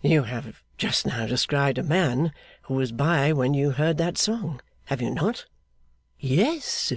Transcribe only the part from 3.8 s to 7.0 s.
that song; have you not?' 'Yes!